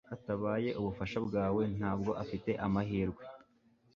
Hatabaye 0.09 0.69
ubufasha 0.79 1.17
bwawe, 1.27 1.63
ntabwo 1.77 2.11
afite 2.23 2.51
amahirwe. 2.65 3.23